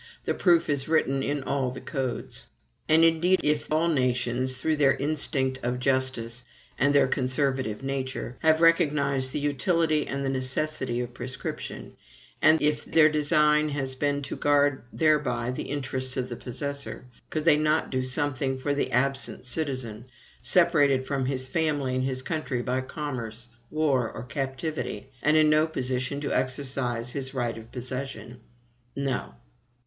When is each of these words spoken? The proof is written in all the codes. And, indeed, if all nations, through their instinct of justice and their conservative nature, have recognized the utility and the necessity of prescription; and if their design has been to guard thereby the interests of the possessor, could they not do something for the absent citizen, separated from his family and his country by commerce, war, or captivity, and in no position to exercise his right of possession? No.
The 0.25 0.33
proof 0.33 0.67
is 0.67 0.89
written 0.89 1.21
in 1.21 1.43
all 1.43 1.69
the 1.69 1.79
codes. 1.79 2.47
And, 2.89 3.03
indeed, 3.03 3.39
if 3.43 3.71
all 3.71 3.87
nations, 3.87 4.57
through 4.59 4.77
their 4.77 4.95
instinct 4.95 5.59
of 5.61 5.77
justice 5.77 6.43
and 6.79 6.91
their 6.95 7.05
conservative 7.07 7.83
nature, 7.83 8.35
have 8.39 8.61
recognized 8.61 9.31
the 9.31 9.37
utility 9.37 10.07
and 10.07 10.25
the 10.25 10.29
necessity 10.29 11.01
of 11.01 11.13
prescription; 11.13 11.95
and 12.41 12.59
if 12.63 12.83
their 12.83 13.09
design 13.09 13.69
has 13.69 13.93
been 13.93 14.23
to 14.23 14.35
guard 14.35 14.81
thereby 14.91 15.51
the 15.51 15.69
interests 15.69 16.17
of 16.17 16.29
the 16.29 16.35
possessor, 16.35 17.05
could 17.29 17.45
they 17.45 17.57
not 17.57 17.91
do 17.91 18.01
something 18.01 18.57
for 18.57 18.73
the 18.73 18.91
absent 18.91 19.45
citizen, 19.45 20.05
separated 20.41 21.05
from 21.05 21.25
his 21.27 21.47
family 21.47 21.93
and 21.93 22.05
his 22.05 22.23
country 22.23 22.63
by 22.63 22.81
commerce, 22.81 23.49
war, 23.69 24.09
or 24.11 24.23
captivity, 24.23 25.11
and 25.21 25.37
in 25.37 25.47
no 25.47 25.67
position 25.67 26.19
to 26.19 26.35
exercise 26.35 27.11
his 27.11 27.35
right 27.35 27.55
of 27.59 27.71
possession? 27.71 28.39
No. 28.95 29.35